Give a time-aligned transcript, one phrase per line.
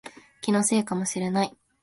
[0.41, 1.55] 気のせいかもしれない